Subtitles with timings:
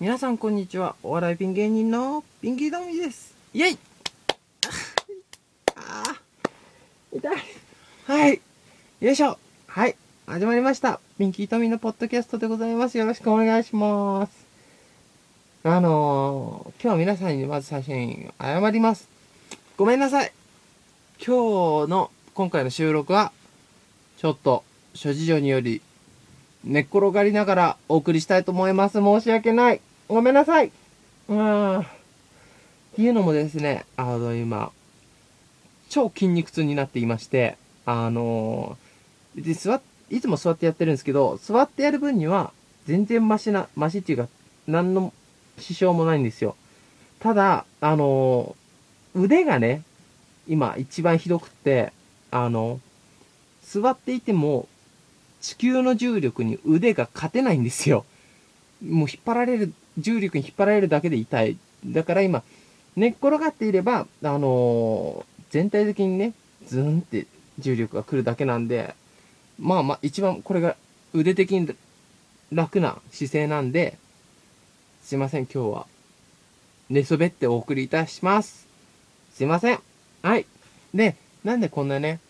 [0.00, 0.96] 皆さんこんにちは。
[1.02, 3.34] お笑いピン芸人のピンキードミです。
[3.52, 3.78] イェイ
[5.76, 7.36] あー痛い。
[8.06, 8.40] はい。
[9.00, 9.36] よいしょ。
[9.66, 9.96] はい。
[10.26, 11.00] 始まりました。
[11.18, 12.96] ピンキートミのポッドキャストでございます。
[12.96, 14.32] よろしくお願いします。
[15.64, 19.06] あのー、今日は皆さんにまず最初に謝ります。
[19.76, 20.32] ごめんなさい。
[21.18, 23.32] 今日の、今回の収録は、
[24.16, 24.64] ちょっと、
[24.94, 25.82] 諸事情により、
[26.64, 28.94] 寝っ転がりながらお送りしたいと思います。
[28.94, 29.82] 申し訳ない。
[30.10, 30.72] ごめんなさい。
[31.28, 31.78] うん。
[31.78, 31.84] っ
[32.96, 34.72] ていうのもですね、あの、今、
[35.88, 37.56] 超筋肉痛になっていまして、
[37.86, 42.52] あのー、で座いつも座ってやってるんですけど、座ってやる分には、
[42.86, 44.28] 全然マシな、マシっていうか、
[44.66, 45.12] 何の
[45.58, 46.56] 支障もないんですよ。
[47.20, 48.60] ただ、あのー
[49.14, 49.82] 腕がね、
[50.48, 51.92] 今一番ひどくって、
[52.30, 52.80] あの
[53.62, 54.68] 座っていても、
[55.40, 58.04] 地球の重力に腕が勝てないんですよ。
[58.84, 61.56] もう引っ張られる、重力に引っ張られるだけで痛い。
[61.86, 62.42] だから今、
[62.96, 66.32] 寝っ転がっていれば、あのー全体的にね、
[66.66, 67.26] ズーンって
[67.58, 68.94] 重力が来るだけなんで、
[69.58, 70.76] まあまあ、一番これが
[71.12, 71.74] 腕的に
[72.52, 73.98] 楽な姿勢なんで、
[75.02, 75.86] すいません、今日は
[76.88, 78.66] 寝そべってお送りいたします。
[79.34, 79.80] すいません。
[80.22, 80.46] はい。
[80.94, 82.20] で、なんでこんなね、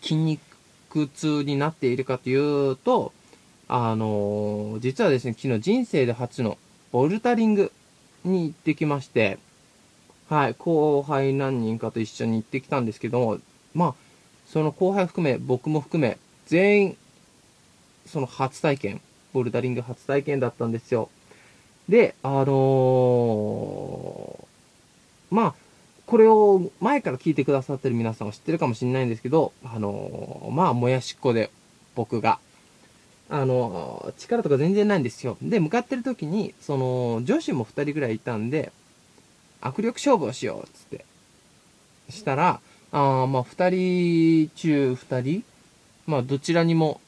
[0.00, 2.34] 筋肉痛になっているかとい
[2.70, 3.12] うと、
[3.72, 6.58] あのー実はですね、昨日人生で初の
[6.90, 7.70] ボルタリング
[8.24, 9.38] に行ってきまして、
[10.28, 13.38] はい、後輩何人かと一緒に行ってきたんですけども、
[13.72, 13.94] まあ、
[14.48, 16.96] その後輩含め、僕も含め、全員、
[18.06, 19.00] その初体験、
[19.32, 21.08] ボルダリング初体験だったんですよ。
[21.88, 25.54] で、あのーまあ、
[26.06, 31.50] これを前から聞いてくださってる皆さんは知ってるかもしれないんですけど、あのーまあ、もやしっこで、
[31.94, 32.40] 僕が、
[33.32, 35.38] あの力とか全然ないんですよ。
[35.40, 38.72] で、向かってる時に、その、女子も2人ぐらいいたんで、
[39.60, 41.04] 握力勝負をしよう、つって。
[42.10, 45.44] したら、あーまあ、2人中2人
[46.06, 47.00] まあ、どちらにも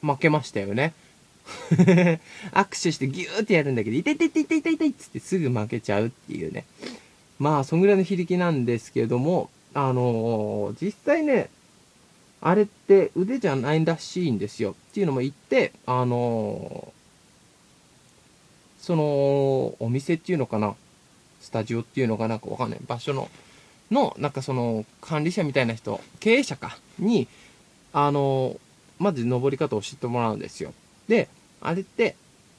[0.00, 0.94] 負けましたよね。
[2.52, 6.64] 握手してギューってやるんだけど、痛い痛い痛い痛い痛い痛いっつってすぐ負けちゃうっていうね。
[7.38, 11.50] まあ、そんぐらいの非力なんですけども、あのー実際ね、
[12.40, 14.72] あれって腕じゃないらしいんですよ。
[14.72, 19.02] っていうのも言って、あのーその、
[19.78, 20.74] お店っていうのかな、
[21.40, 23.28] スタジオっていうのかなんかわかんない、場所の、
[23.90, 27.28] の、なんかその、管理者みたいな人、経営者か、に、
[27.92, 28.58] あのー
[28.98, 30.74] まず登り方を知ってもらうんですよ。
[31.08, 31.30] で、
[31.62, 32.16] あれって、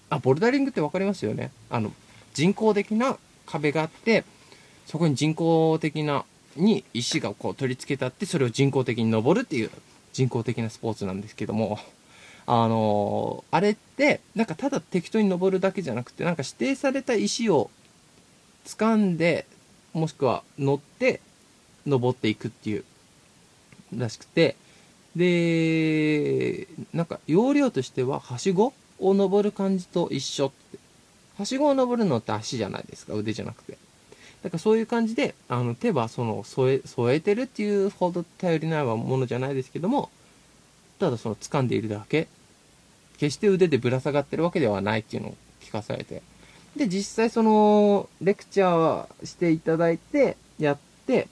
[0.09, 1.51] あ、ボルダリングってわかりますよね？
[1.69, 1.93] あの、
[2.33, 4.23] 人工的な壁があって、
[4.87, 6.25] そこに人工的な、
[6.55, 9.71] に石がこう取り付けてあって、それを人工的に登るっていう
[10.13, 11.79] 人工的なスポーツなんですけども、
[12.45, 17.69] あのーあれって、なんかただ適当に登るだけじゃなくて、なんか指定された石を
[18.65, 19.45] 掴んで、
[19.93, 21.21] もしくは乗って
[21.85, 22.83] 登っていくっていう、
[23.95, 24.55] らしくて、
[25.15, 30.79] で、なんか要領としては、はしごを登る感じと一緒って。
[31.37, 33.77] はしごを登るのって足じゃないですか、腕じゃなくて。
[34.43, 40.09] だからそういう感じで、あの手はその添え、添えてるっていうほど頼りないものじゃないですけども、
[40.99, 42.27] ただその掴んでいるだけ。
[43.17, 46.23] 決して腕でぶら下がってるわけではないっていうのを聞かされて。
[46.75, 51.27] で、実際その、レクチャーしていただいて、やって、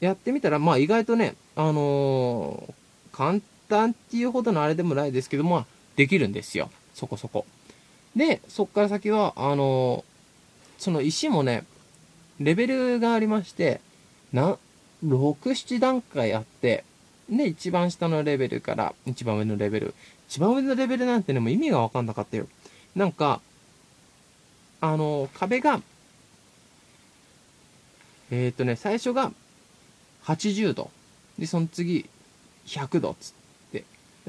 [0.00, 2.74] やってみたら、まあ意外とね、あのー
[3.12, 6.68] 簡単っていうほどのあれでもないですけども、まあ、できるんですよ。
[6.94, 7.46] そこそこ。
[8.16, 10.13] で、そっから先は、あのー
[10.78, 11.64] その石もね、
[12.40, 13.80] レベルがありまして、
[14.32, 14.58] な、
[15.04, 16.84] 6、7段階あって、
[17.28, 19.94] で、一番下のレベルから一番上のレベル。
[20.28, 22.48] 一番上のレベルなんてね、もう意味がわかんなかったよ。
[22.94, 23.40] なんか、
[24.80, 25.80] あの壁が、
[28.30, 29.32] えっ、とね、最初が
[30.24, 30.90] 80度。
[31.38, 32.08] で、その次、
[32.66, 33.34] 100度っつっ
[33.72, 33.84] て。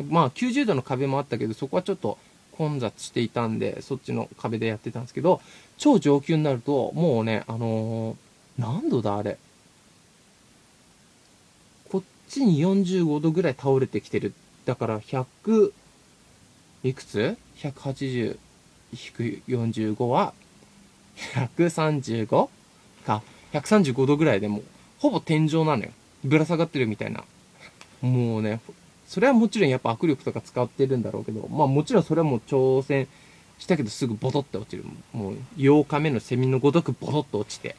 [0.09, 2.17] まあ、90度の壁もあったけど、そこはちょっと
[2.57, 5.41] 混雑していたんで、そっちの壁でやってたんですけど、
[5.77, 8.15] 超上級になると、もうね、あのー
[8.57, 9.37] 何度だあれ。
[11.91, 14.33] こっちに45度ぐらい倒れてきてる。
[14.65, 15.73] だから、100、
[16.83, 18.37] いくつ ?180
[18.93, 20.33] 引く45は、
[21.33, 22.49] 135?
[23.05, 23.21] か、
[23.53, 24.63] 135度ぐらいでもう、
[24.99, 25.89] ほぼ天井なのよ。
[26.23, 27.23] ぶら下がってるみたいな。
[28.01, 28.61] もうね、
[29.07, 33.07] それはもちろんやっぱ握力とか使ってるんだろうけど、まあもちろんそれはもう挑戦
[33.59, 34.83] したけどすぐボトって落ちる。
[35.13, 37.75] もう8日目のセミのごとくボトッと落ちて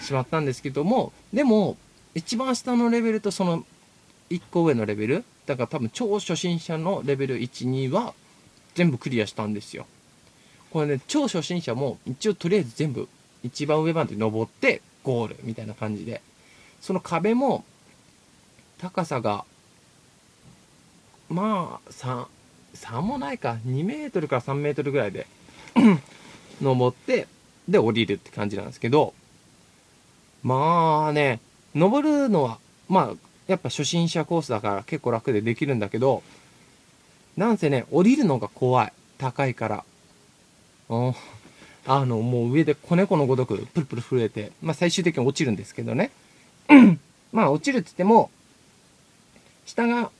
[0.00, 1.76] しまったんですけども、でも、
[2.14, 3.64] 一番下のレベルとその
[4.30, 8.14] 1個上のレベル、だから多分超初心者のレベル1、2は、
[8.74, 9.86] 全部クリアしたんですよ。
[10.70, 13.08] これね、超初心者も一応とりあえず全部
[13.44, 16.20] 一番上まで登ってゴールみたいな感じで。
[16.80, 17.64] その壁も
[18.78, 19.44] 高さが
[21.28, 22.26] まあ3、
[22.74, 25.26] 3もないか、2メートルから3メートルぐらいで
[26.60, 27.26] 登って、
[27.68, 29.14] で降りるって感じなんですけど、
[30.42, 31.40] まあね、
[31.74, 33.16] 登るのは、まあ、
[33.46, 36.22] やっぱ初心者コースだから結構楽でできるんだけど、
[37.36, 38.92] なんせね、降りるのが怖い。
[39.18, 39.84] 高いから。
[40.88, 41.14] うん。
[41.86, 46.10] あの、もう上で子猫のごとくプルプル震えて、まあ最終的に落ちるんですけどね。
[47.32, 48.30] まあ落ちるって言っても、
[49.66, 50.10] 下が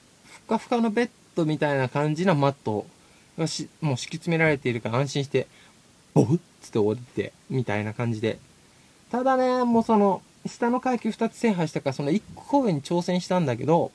[0.46, 2.86] ふかふかのベッドみたいな感じのマット
[3.38, 5.46] がしもう敷き詰められているから安心して、
[6.14, 8.38] ボフッつって降りて、みたいな感じで。
[9.10, 13.92] ただね、もうその、下の階級2つ制覇したから、その1個上に挑戦したんだけど、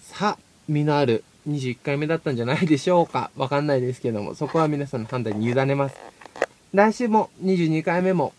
[0.00, 3.30] さあ、身のある21回目だったんじゃないでしょうか。
[3.36, 5.96] わかんないですけども、そこは皆さんの判断に委ねます。
[6.72, 8.32] 来週も22回目も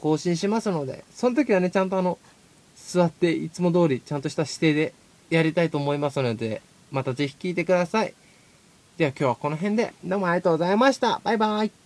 [0.00, 2.18] 更新しますので、その時はね、ちゃんとあの、
[2.76, 4.94] 座っていつも通りちゃんとした姿勢で
[5.28, 8.14] やりたいと思いますので、またぜひ聴いてください。
[8.96, 11.20] では今日はこの辺で、どうもありがとうございました。
[11.22, 11.79] バイバイ。